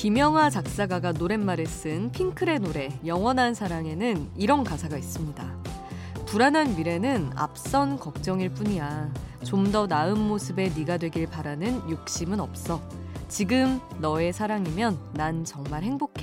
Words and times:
김영하 0.00 0.48
작사가가 0.48 1.12
노랫말을 1.12 1.66
쓴 1.66 2.10
핑클의 2.10 2.60
노래 2.60 2.88
영원한 3.04 3.52
사랑에는 3.52 4.30
이런 4.34 4.64
가사가 4.64 4.96
있습니다. 4.96 5.44
불안한 6.24 6.74
미래는 6.76 7.32
앞선 7.36 7.98
걱정일 7.98 8.48
뿐이야. 8.48 9.12
좀 9.44 9.70
더 9.70 9.86
나은 9.86 10.18
모습의 10.18 10.72
네가 10.74 10.96
되길 10.96 11.26
바라는 11.26 11.90
욕심은 11.90 12.40
없어. 12.40 12.80
지금 13.28 13.78
너의 13.98 14.32
사랑이면 14.32 14.98
난 15.12 15.44
정말 15.44 15.82
행복해. 15.82 16.19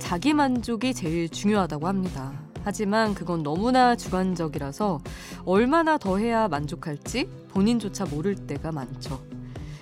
자기 0.00 0.34
만족이 0.34 0.92
제일 0.92 1.28
중요하다고 1.28 1.86
합니다. 1.86 2.32
하지만 2.64 3.14
그건 3.14 3.44
너무나 3.44 3.94
주관적이라서 3.94 5.00
얼마나 5.44 5.98
더 5.98 6.18
해야 6.18 6.48
만족할지 6.48 7.28
본인조차 7.50 8.06
모를 8.06 8.34
때가 8.34 8.72
많죠. 8.72 9.22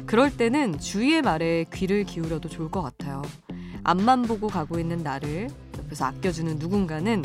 그럴 0.05 0.37
때는 0.37 0.79
주위의 0.79 1.23
말에 1.23 1.65
귀를 1.73 2.05
기울여도 2.05 2.51
좋을 2.51 2.71
것 2.71 2.83
같아요. 2.83 3.23
앞만 3.85 4.23
보고 4.23 4.48
가고 4.48 4.79
있는 4.79 4.98
나를 4.98 5.48
옆에서 5.79 6.05
아껴주는 6.07 6.59
누군가는 6.59 7.25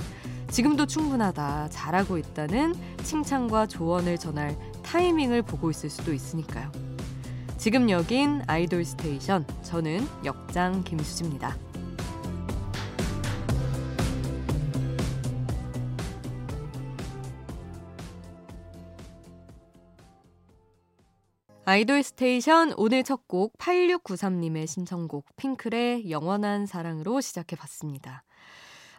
지금도 0.50 0.86
충분하다, 0.86 1.70
잘하고 1.70 2.18
있다는 2.18 2.76
칭찬과 3.04 3.68
조언을 3.68 4.18
전할 4.18 4.56
타이밍을 4.84 5.42
보고 5.42 5.70
있을 5.72 5.90
수도 5.90 6.14
있으니까요. 6.14 6.72
지금 7.58 7.90
여긴 7.90 8.42
아이돌 8.48 8.86
스테이션. 8.86 9.46
저는 9.64 10.08
역장 10.26 10.84
김수지입니다. 10.84 11.58
아이돌 21.66 22.04
스테이션 22.04 22.74
오늘 22.76 23.04
첫 23.04 23.26
곡 23.26 23.58
8693님의 23.58 24.68
신청곡 24.68 25.26
핑클의 25.38 26.12
영원한 26.12 26.66
사랑으로 26.66 27.22
시작해 27.22 27.56
봤습니다. 27.56 28.26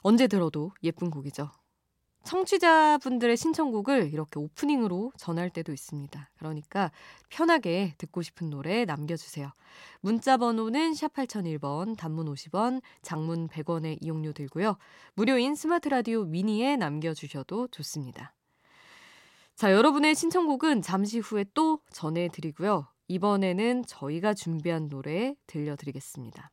언제 0.00 0.26
들어도 0.26 0.70
예쁜 0.82 1.10
곡이죠. 1.10 1.50
청취자분들의 2.24 3.36
신청곡을 3.36 4.14
이렇게 4.14 4.40
오프닝으로 4.40 5.12
전할 5.18 5.50
때도 5.50 5.74
있습니다. 5.74 6.30
그러니까 6.38 6.90
편하게 7.28 7.94
듣고 7.98 8.22
싶은 8.22 8.48
노래 8.48 8.86
남겨주세요. 8.86 9.52
문자 10.00 10.38
번호는 10.38 10.94
샵 10.94 11.12
8001번, 11.12 11.98
단문 11.98 12.32
50원, 12.32 12.80
장문 13.02 13.46
100원의 13.48 13.98
이용료 14.00 14.32
들고요. 14.32 14.78
무료인 15.12 15.54
스마트 15.54 15.90
라디오 15.90 16.24
미니에 16.24 16.76
남겨주셔도 16.76 17.68
좋습니다. 17.68 18.32
자, 19.56 19.72
여러분의 19.72 20.16
신청곡은 20.16 20.82
잠시 20.82 21.20
후에 21.20 21.44
또 21.54 21.78
전해드리고요. 21.92 22.88
이번에는 23.06 23.84
저희가 23.86 24.34
준비한 24.34 24.88
노래 24.88 25.36
들려드리겠습니다. 25.46 26.50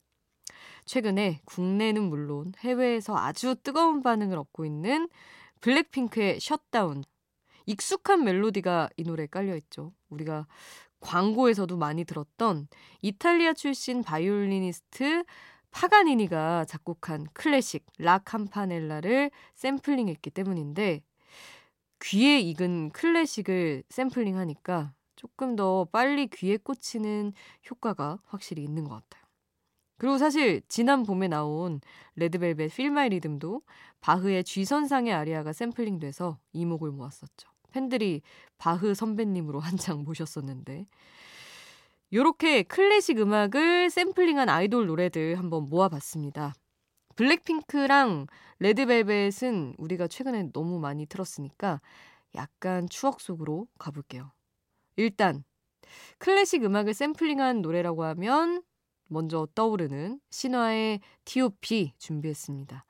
최근에 0.86 1.42
국내는 1.46 2.04
물론 2.04 2.54
해외에서 2.60 3.18
아주 3.18 3.56
뜨거운 3.64 4.04
반응을 4.04 4.38
얻고 4.38 4.66
있는 4.66 5.10
블랙핑크의 5.62 6.40
Shut 6.40 6.68
Down. 6.68 7.04
익숙한 7.66 8.24
멜로디가 8.24 8.90
이 8.98 9.04
노래에 9.04 9.26
깔려있죠. 9.26 9.94
우리가 10.10 10.46
광고에서도 11.00 11.76
많이 11.78 12.06
들었던 12.06 12.68
이탈리아 13.02 13.54
출신 13.54 14.04
바이올리니스트 14.04 15.24
파가니니가 15.72 16.66
작곡한 16.66 17.26
클래식 17.34 17.84
La 17.98 18.20
Campanella를 18.30 19.32
샘플링했기 19.56 20.30
때문인데 20.30 21.02
귀에 22.02 22.40
익은 22.40 22.90
클래식을 22.92 23.84
샘플링하니까 23.90 24.94
조금 25.16 25.56
더 25.56 25.86
빨리 25.92 26.28
귀에 26.28 26.58
꽂히는 26.58 27.34
효과가 27.70 28.20
확실히 28.26 28.64
있는 28.64 28.84
것 28.84 28.96
같아요. 28.96 29.22
그리고 29.98 30.18
사실 30.18 30.62
지난 30.68 31.04
봄에 31.04 31.28
나온 31.28 31.80
레드벨벳 32.16 32.74
Feel 32.74 32.98
My 32.98 33.10
Rhythm도 33.10 33.62
바흐의 34.00 34.44
G선상의 34.44 35.14
아리아가 35.14 35.54
샘플링돼서 35.54 36.40
이목을 36.54 36.90
모았었죠. 36.90 37.50
팬들이 37.72 38.24
바흐 38.58 38.96
선배님으로 38.96 39.60
한창 39.62 40.04
모셨었는데 40.04 40.88
요렇게 42.14 42.64
클래식 42.64 43.20
음악을 43.20 43.92
샘플링한 43.92 44.50
아이돌 44.50 44.88
노래들 44.88 45.38
한번 45.38 45.70
모아봤습니다. 45.70 46.56
블랙핑크랑 47.22 48.26
레드벨벳은 48.58 49.76
우리가 49.78 50.08
최근에 50.08 50.50
너무 50.54 50.80
많이 50.80 51.06
틀었으니까 51.06 51.80
약간 52.34 52.90
추억 52.90 53.22
속으로 53.22 53.68
가볼게요. 53.78 54.32
일단 54.96 55.44
클래식 56.18 56.64
음악을 56.64 56.96
샘플링한 56.96 57.62
노래라고 57.62 58.06
하면 58.06 58.64
먼저 59.08 59.48
떠오르는 59.54 60.20
신화의 60.32 61.02
T.O.P 61.26 61.94
준비했습니다. 62.00 62.86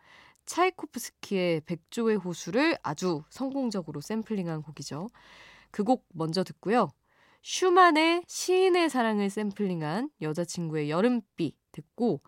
차이코프스키의 0.46 1.62
백조의 1.66 2.16
호수를 2.16 2.78
아주 2.84 3.24
성공적으로 3.30 4.00
샘플링한 4.00 4.62
곡이죠. 4.62 5.10
그 5.72 5.84
곡 5.84 6.06
먼저 6.14 6.46
듣고요. 6.46 6.90
슈만의 7.42 8.24
시인의 8.28 8.90
사랑을 8.90 9.30
샘플링한 9.30 10.10
여자친구의 10.22 10.90
여름비 10.90 11.54
듣고 11.74 12.22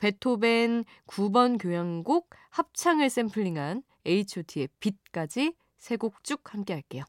베토벤 0.00 0.84
9번 1.06 1.58
교향곡 1.60 2.30
합창을 2.50 3.08
샘플링한 3.10 3.82
H.O.T의 4.04 4.68
빛까지 4.80 5.54
세 5.78 5.96
곡 5.96 6.24
쭉 6.24 6.52
함께 6.52 6.72
할게요. 6.74 7.04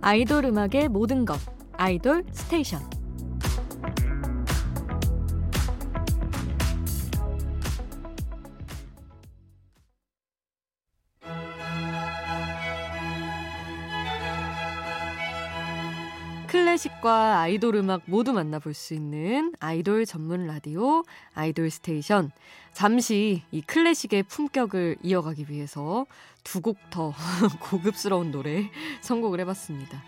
아이돌 0.00 0.44
음악의 0.46 0.88
모든 0.88 1.24
것 1.24 1.38
아이돌 1.74 2.24
스테이션 2.32 2.80
클래식과 16.52 17.40
아이돌 17.40 17.76
음악 17.76 18.02
모두 18.04 18.34
만나볼 18.34 18.74
수 18.74 18.92
있는 18.92 19.54
아이돌 19.58 20.04
전문 20.04 20.46
라디오 20.46 21.02
아이돌 21.32 21.70
스테이션. 21.70 22.30
잠시 22.74 23.42
이 23.50 23.62
클래식의 23.62 24.24
품격을 24.24 24.96
이어가기 25.02 25.46
위해서 25.48 26.04
두 26.44 26.60
곡 26.60 26.76
더 26.90 27.14
고급스러운 27.58 28.32
노래 28.32 28.70
선곡을 29.00 29.40
해봤습니다. 29.40 30.02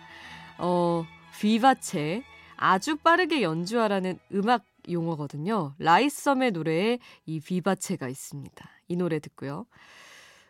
어, 0.58 1.06
비바체. 1.40 2.22
아주 2.56 2.96
빠르게 2.96 3.40
연주하라는 3.40 4.18
음악 4.34 4.66
용어거든요. 4.90 5.74
라잇썸의 5.78 6.50
노래에 6.50 6.98
이 7.24 7.40
비바체가 7.40 8.06
있습니다. 8.06 8.68
이 8.88 8.96
노래 8.96 9.18
듣고요. 9.18 9.64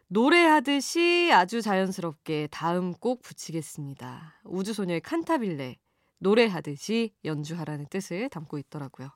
노래하듯이 0.09 1.31
아주 1.33 1.63
자연스럽게 1.63 2.49
다음 2.51 2.93
곡 2.95 3.23
붙이겠습니다. 3.23 4.41
우주소녀의 4.43 5.01
칸타빌레. 5.01 5.84
노래하듯이 6.19 7.15
연주하라는 7.25 7.87
뜻을 7.87 8.29
담고 8.29 8.59
있더라고요. 8.59 9.11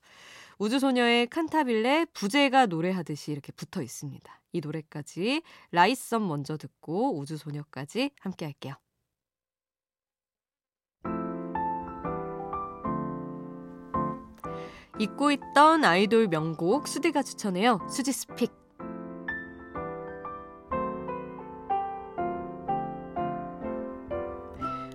우주소녀의 0.59 1.29
칸타빌레 1.29 2.07
부제가 2.13 2.67
노래하듯이 2.67 3.33
이렇게 3.33 3.53
붙어 3.53 3.83
있습니다. 3.83 4.41
이 4.53 4.61
노래까지 4.61 5.43
라이썸 5.71 6.27
먼저 6.27 6.57
듣고 6.57 7.19
우주소녀까지 7.19 8.11
함께 8.21 8.45
할게요. 8.45 8.75
잊고 15.01 15.31
있던 15.31 15.85
아이돌 15.85 16.27
명곡 16.27 16.89
수디가 16.89 17.23
추천해요. 17.23 17.87
수지 17.89 18.13
스픽. 18.13 18.68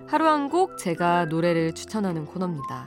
하루 0.06 0.26
한 0.26 0.48
곡 0.48 0.76
제가 0.78 1.24
노래를 1.26 1.72
추천하는 1.74 2.24
코너입니다. 2.26 2.86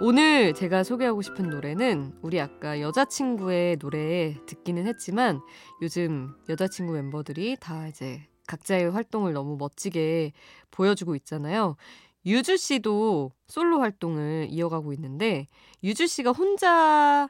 오늘 0.00 0.54
제가 0.54 0.82
소개하고 0.82 1.22
싶은 1.22 1.50
노래는 1.50 2.18
우리 2.22 2.40
아까 2.40 2.80
여자친구의 2.80 3.76
노래 3.78 4.34
듣기는 4.46 4.86
했지만 4.86 5.40
요즘 5.82 6.34
여자친구 6.48 6.92
멤버들이 6.92 7.56
다 7.60 7.86
이제 7.88 8.26
각자의 8.46 8.90
활동을 8.90 9.32
너무 9.32 9.56
멋지게 9.58 10.32
보여주고 10.70 11.14
있잖아요. 11.16 11.76
유주 12.26 12.56
씨도 12.56 13.32
솔로 13.46 13.80
활동을 13.80 14.48
이어가고 14.50 14.92
있는데 14.94 15.46
유주 15.84 16.06
씨가 16.06 16.32
혼자 16.32 17.28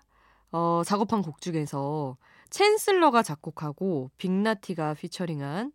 어, 0.53 0.82
작업한 0.87 1.23
곡 1.23 1.41
중에서 1.41 2.17
챈슬러가 2.50 3.25
작곡하고 3.25 4.11
빅나티가 4.17 4.94
피처링한 4.94 5.73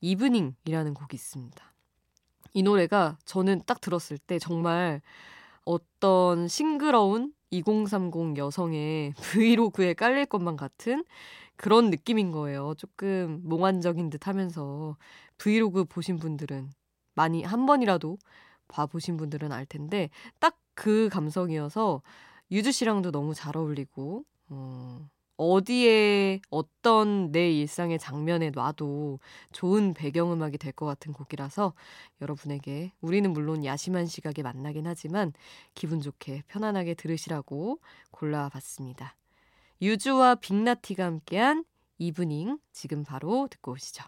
이브닝이라는 0.00 0.94
곡이 0.94 1.14
있습니다. 1.14 1.75
이 2.56 2.62
노래가 2.62 3.18
저는 3.24 3.62
딱 3.66 3.80
들었을 3.80 4.18
때 4.18 4.38
정말 4.38 5.00
어떤 5.64 6.48
싱그러운 6.48 7.32
2030 7.50 8.36
여성의 8.38 9.14
브이로그에 9.16 9.94
깔릴 9.94 10.26
것만 10.26 10.56
같은 10.56 11.04
그런 11.56 11.90
느낌인 11.90 12.32
거예요. 12.32 12.74
조금 12.76 13.40
몽환적인 13.44 14.10
듯 14.10 14.26
하면서 14.26 14.96
브이로그 15.38 15.84
보신 15.84 16.18
분들은 16.18 16.70
많이 17.14 17.42
한 17.42 17.66
번이라도 17.66 18.18
봐보신 18.68 19.16
분들은 19.16 19.52
알 19.52 19.66
텐데 19.66 20.10
딱 20.40 20.56
그 20.76 21.08
감성이어서 21.08 22.02
유주 22.52 22.70
씨랑도 22.70 23.10
너무 23.10 23.34
잘 23.34 23.56
어울리고 23.56 24.24
어, 24.50 25.08
어디에 25.36 26.40
어떤 26.50 27.30
내 27.30 27.50
일상의 27.52 27.98
장면에 27.98 28.50
놔도 28.50 29.20
좋은 29.52 29.92
배경음악이 29.94 30.58
될 30.58 30.72
것 30.72 30.86
같은 30.86 31.12
곡이라서 31.12 31.72
여러분에게 32.20 32.92
우리는 33.00 33.32
물론 33.32 33.64
야심한 33.64 34.06
시각에 34.06 34.42
만나긴 34.42 34.86
하지만 34.86 35.32
기분 35.74 36.00
좋게 36.00 36.42
편안하게 36.48 36.94
들으시라고 36.94 37.80
골라봤습니다. 38.10 39.16
유주와 39.82 40.36
빅나티가 40.36 41.04
함께한 41.04 41.64
Evening 41.98 42.58
지금 42.72 43.04
바로 43.04 43.48
듣고 43.50 43.72
오시죠. 43.72 44.04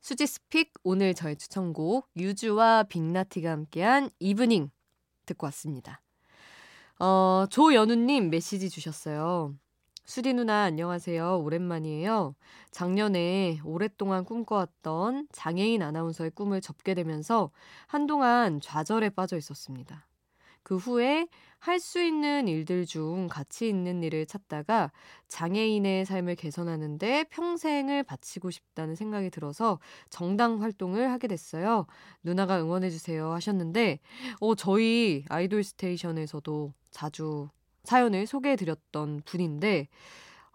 수지's 0.00 0.26
pick 0.26 0.72
오늘 0.84 1.14
저의 1.14 1.36
추천곡 1.36 2.08
유주와 2.16 2.84
빅나티가 2.84 3.50
함께한 3.50 4.10
Evening 4.20 4.70
듣고 5.26 5.46
왔습니다. 5.46 6.00
어, 6.98 7.46
조연우님 7.50 8.30
메시지 8.30 8.70
주셨어요. 8.70 9.54
수디 10.08 10.32
누나 10.32 10.62
안녕하세요. 10.62 11.42
오랜만이에요. 11.42 12.34
작년에 12.70 13.60
오랫동안 13.62 14.24
꿈꿔왔던 14.24 15.28
장애인 15.32 15.82
아나운서의 15.82 16.30
꿈을 16.30 16.62
접게 16.62 16.94
되면서 16.94 17.50
한동안 17.86 18.58
좌절에 18.62 19.10
빠져 19.10 19.36
있었습니다. 19.36 20.06
그 20.62 20.78
후에 20.78 21.28
할 21.58 21.78
수 21.78 22.02
있는 22.02 22.48
일들 22.48 22.86
중 22.86 23.26
가치 23.30 23.68
있는 23.68 24.02
일을 24.02 24.24
찾다가 24.24 24.92
장애인의 25.28 26.06
삶을 26.06 26.36
개선하는데 26.36 27.24
평생을 27.24 28.02
바치고 28.04 28.50
싶다는 28.50 28.94
생각이 28.94 29.28
들어서 29.28 29.78
정당 30.08 30.62
활동을 30.62 31.10
하게 31.10 31.28
됐어요. 31.28 31.84
누나가 32.22 32.58
응원해주세요 32.62 33.30
하셨는데, 33.32 33.98
어, 34.40 34.54
저희 34.54 35.26
아이돌 35.28 35.62
스테이션에서도 35.64 36.72
자주 36.90 37.50
사연을 37.84 38.26
소개해드렸던 38.26 39.22
분인데, 39.24 39.88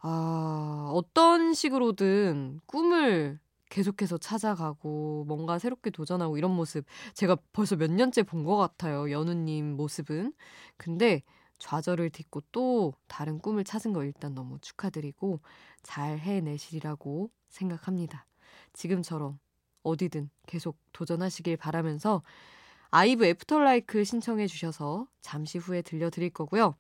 아, 0.02 0.92
어떤 0.94 1.54
식으로든 1.54 2.60
꿈을 2.66 3.40
계속해서 3.70 4.18
찾아가고 4.20 5.26
뭔가 5.28 5.58
새롭게 5.60 5.90
도전하고 5.90 6.38
이런 6.38 6.52
모습 6.56 6.86
제가 7.16 7.38
벌써 7.54 7.76
몇 7.76 7.92
년째 7.92 8.24
본 8.24 8.44
것 8.46 8.58
같아요. 8.58 9.10
연우님 9.12 9.76
모습은. 9.78 10.34
근데 10.78 11.24
좌절을 11.60 12.10
딛고 12.12 12.42
또 12.52 12.94
다른 13.08 13.40
꿈을 13.40 13.64
찾은 13.64 13.94
거 13.94 14.04
일단 14.04 14.36
너무 14.36 14.60
축하드리고 14.60 15.40
잘 15.82 16.20
해내시리라고 16.20 17.32
생각합니다. 17.50 18.26
지금처럼 18.74 19.40
어디든 19.84 20.30
계속 20.48 20.78
도전하시길 20.94 21.58
바라면서 21.58 22.22
아이브 22.92 23.26
After 23.26 23.69
LIKE 23.69 24.04
신청해 24.04 24.48
주셔서 24.48 25.08
잠시 25.22 25.58
후에 25.58 25.82
들려드릴 25.82 26.30
거고요. 26.32 26.76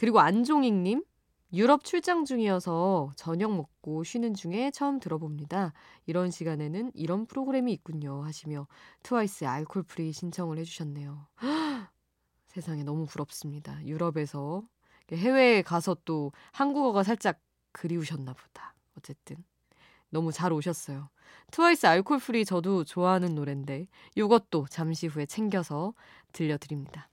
그리고 0.00 0.18
안종익님 0.18 1.04
유럽 1.52 1.84
출장 1.84 2.24
중이어서 2.24 3.10
저녁 3.16 3.54
먹고 3.54 4.02
쉬는 4.02 4.32
중에 4.32 4.70
처음 4.70 4.98
들어봅니다. 4.98 5.74
이런 6.06 6.30
시간에는 6.30 6.92
이런 6.94 7.26
프로그램이 7.26 7.70
있군요. 7.74 8.24
하시며 8.24 8.66
트와이스의 9.02 9.46
Alcohol-Free 9.46 10.10
신청을 10.10 10.56
해주셨네요. 10.56 11.26
세상에 12.46 12.82
너무 12.82 13.04
부럽습니다. 13.04 13.84
유럽에서 13.84 14.62
해외에 15.12 15.60
가서 15.60 15.98
또 16.06 16.32
한국어가 16.52 17.02
살짝 17.02 17.38
그리우셨나 17.72 18.32
보다. 18.32 18.74
어쨌든 18.96 19.36
너무 20.08 20.32
잘 20.32 20.50
오셨어요. 20.54 21.10
트와이스 21.50 21.86
Alcohol-Free 21.86 22.46
저도 22.46 22.84
좋아하는 22.84 23.34
노래인데 23.34 23.86
이것도 24.16 24.64
잠시 24.70 25.08
후에 25.08 25.26
챙겨서 25.26 25.92
들려드립니다. 26.32 27.09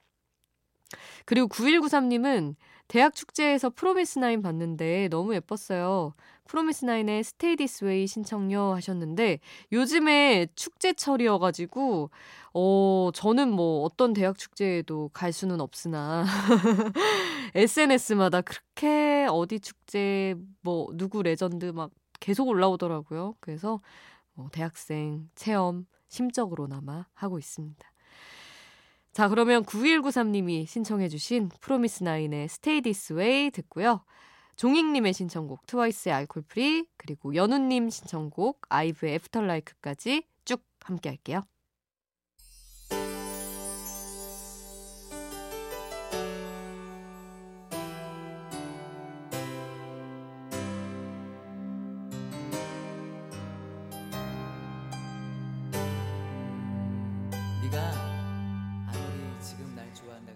그리고 1.26 1.48
9193님은 1.48 2.56
대학 2.88 3.14
축제에서 3.14 3.70
프로미스나인 3.70 4.42
봤는데 4.42 5.10
너무 5.10 5.36
예뻤어요. 5.36 6.14
프로미스나인의 6.46 7.24
Stay 7.24 7.58
This 7.58 7.87
Way 7.87 8.08
신청요 8.08 8.74
하셨는데 8.76 9.40
요즘에 9.74 10.48
축제철이어가지고 10.56 12.10
어 12.54 13.10
저는 13.14 13.52
뭐 13.52 13.84
어떤 13.84 14.14
대학 14.14 14.38
축제에도 14.38 15.10
갈 15.14 15.34
수는 15.34 15.60
없으나 15.60 16.26
SNS마다 17.54 18.42
그렇게 18.42 19.28
어디 19.30 19.60
축제 19.60 20.36
뭐 20.62 20.88
누구 20.94 21.22
레전드 21.22 21.66
막 21.66 21.92
계속 22.20 22.48
올라오더라고요. 22.48 23.36
그래서 23.42 23.82
뭐 24.34 24.48
대학생 24.52 25.30
체험 25.36 25.86
심적으로나마 26.08 27.06
하고 27.14 27.38
있습니다. 27.38 27.86
자, 29.18 29.30
그러면 29.30 29.64
9193님이 29.64 30.68
신청해주신 30.68 31.50
프로미스나인의 31.60 32.50
This 32.84 33.14
Way 33.14 33.50
듣고요. 33.50 34.04
종익님의 34.58 35.12
신청곡 35.12 35.66
트와이스의 35.66 36.14
Alcohol-Free 36.14 36.86
그리고 36.98 37.34
연우님 37.34 37.90
신청곡 37.90 38.62
아이브의 38.70 39.16
After 39.16 39.54
LIKE까지 39.54 40.22
쭉 40.46 40.62
함께 40.82 41.10
할게요. 41.10 41.42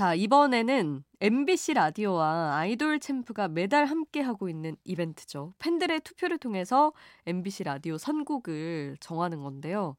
자, 0.00 0.14
이번에는 0.14 1.04
MBC 1.20 1.74
라디오와 1.74 2.56
아이돌 2.56 3.00
챔프가 3.00 3.48
매달 3.48 3.84
함께 3.84 4.22
하고 4.22 4.48
있는 4.48 4.74
이벤트죠. 4.82 5.52
팬들의 5.58 6.00
투표를 6.00 6.38
통해서 6.38 6.94
MBC 7.26 7.64
라디오 7.64 7.98
선곡을 7.98 8.96
정하는 8.98 9.42
건데요. 9.42 9.98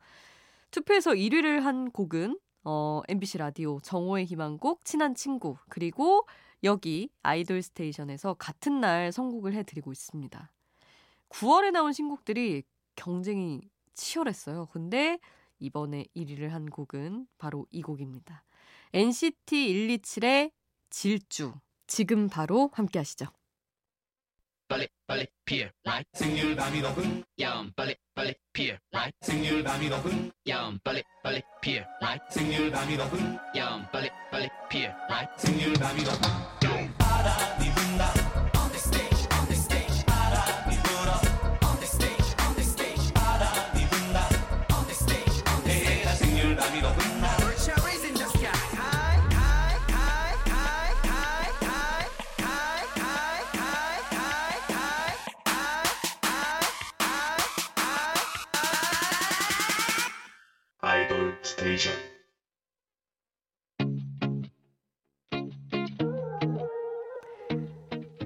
투표에서 0.72 1.12
1위를 1.12 1.60
한 1.60 1.92
곡은 1.92 2.40
어, 2.64 3.02
MBC 3.10 3.38
라디오 3.38 3.80
정오의 3.80 4.26
희망곡 4.26 4.86
친한 4.86 5.14
친구 5.14 5.56
그리고 5.70 6.26
여기 6.64 7.12
아이돌 7.22 7.62
스테이션에서 7.62 8.34
같은 8.40 8.82
날 8.82 9.12
선곡을 9.12 9.54
해드리고 9.54 9.92
있습니다. 9.92 10.52
9월에 11.30 11.70
나온 11.70 11.94
신곡들이 11.94 12.64
경쟁이 12.96 13.62
치열했어요. 13.94 14.66
근데 14.72 15.20
이번에 15.60 16.06
1위를 16.16 16.48
한 16.48 16.66
곡은 16.66 17.28
바로 17.38 17.68
이 17.70 17.84
곡입니다. 17.84 18.44
NCT 18.94 19.74
127의 20.00 20.52
질주. 20.90 21.54
지금 21.88 22.28
바로 22.28 22.70
함께 22.74 23.00
하시죠. 23.00 23.26
빨리 24.68 24.88
빨리 25.06 25.28
피어 25.46 25.68
라이 25.84 26.04
생률 26.14 26.56
밤이 26.56 26.82
높은 26.82 27.24
야음 27.40 27.72
빨리 27.76 27.96
빨리 28.14 28.34
피어 28.54 28.78
라이 28.92 29.12
생률 29.22 29.64
밤이 29.64 29.90
높은 29.90 30.32
야음 30.48 30.80
빨리 30.84 31.04
빨리 31.24 31.42
피어 31.62 31.84
라이 32.02 32.18
생률 32.30 32.72
밤이 32.72 32.96
높은 32.96 33.38
야음 33.56 33.86
빨리 33.92 34.10
빨리 34.32 34.48
피어 34.70 34.90
라이 35.10 35.26
생률 35.38 35.74
밤이 35.74 36.04
높은 36.04 36.61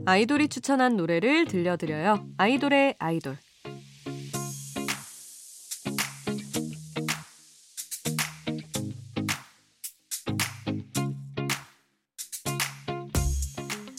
아이돌이 0.08 0.50
추천한 0.50 0.98
노래를 0.98 1.46
들려드려요. 1.46 2.28
아이돌의 2.38 2.96
아이돌. 3.00 3.38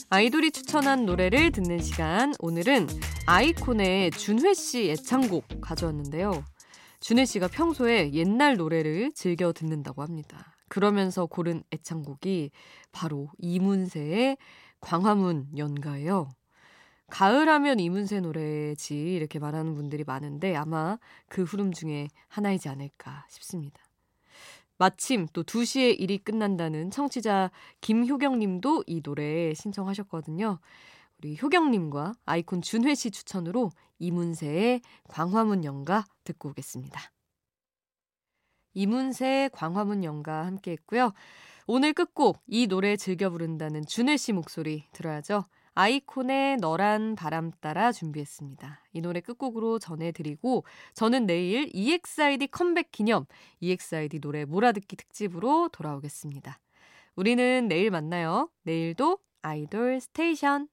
아이돌이 0.09 0.51
추천한 0.51 1.05
노래를 1.05 1.51
듣는 1.51 1.79
시간. 1.79 2.33
오늘은 2.39 2.87
아이콘의 3.25 4.11
준회 4.11 4.53
씨 4.53 4.89
애창곡 4.91 5.59
가져왔는데요. 5.59 6.45
준혜 7.01 7.25
씨가 7.25 7.49
평소에 7.49 8.13
옛날 8.13 8.55
노래를 8.55 9.11
즐겨 9.13 9.51
듣는다고 9.51 10.03
합니다. 10.03 10.53
그러면서 10.69 11.25
고른 11.25 11.63
애창곡이 11.73 12.51
바로 12.93 13.29
이문세의 13.39 14.37
광화문 14.79 15.49
연가예요. 15.57 16.29
가을 17.07 17.47
하면 17.47 17.79
이문세 17.79 18.19
노래지 18.19 19.13
이렇게 19.13 19.39
말하는 19.39 19.75
분들이 19.75 20.03
많은데 20.03 20.55
아마 20.55 20.97
그 21.29 21.43
흐름 21.43 21.71
중에 21.71 22.09
하나이지 22.27 22.67
않을까 22.69 23.25
싶습니다. 23.29 23.81
마침 24.77 25.27
또 25.33 25.43
2시에 25.43 25.99
일이 25.99 26.17
끝난다는 26.17 26.91
청취자 26.91 27.49
김효경 27.81 28.39
님도 28.39 28.83
이 28.85 29.01
노래 29.01 29.53
신청하셨거든요. 29.53 30.59
우리 31.19 31.37
효경 31.41 31.71
님과 31.71 32.13
아이콘 32.25 32.61
준회 32.61 32.93
씨 32.93 33.09
추천으로 33.09 33.71
이문세의 33.97 34.81
광화문 35.07 35.63
연가 35.63 36.05
듣고 36.23 36.49
오겠습니다. 36.49 37.01
이문세의 38.75 39.49
광화문 39.49 40.03
연가 40.03 40.45
함께 40.45 40.73
했고요. 40.73 41.11
오늘 41.69 41.91
끝곡 41.91 42.41
이 42.47 42.65
노래 42.65 42.95
즐겨 42.95 43.29
부른다는 43.29 43.85
준회 43.85 44.15
씨 44.15 44.31
목소리 44.31 44.85
들어야죠. 44.93 45.43
아이콘의 45.73 46.57
너란 46.57 47.15
바람 47.15 47.51
따라 47.59 47.91
준비했습니다. 47.91 48.85
이 48.93 49.01
노래 49.01 49.19
끝곡으로 49.19 49.77
전해드리고 49.77 50.63
저는 50.93 51.25
내일 51.25 51.69
EXID 51.73 52.47
컴백 52.47 52.93
기념 52.93 53.25
EXID 53.59 54.21
노래 54.21 54.45
몰아듣기 54.45 54.95
특집으로 54.95 55.67
돌아오겠습니다. 55.73 56.57
우리는 57.17 57.67
내일 57.67 57.91
만나요. 57.91 58.49
내일도 58.63 59.19
아이돌 59.41 59.99
스테이션. 59.99 60.69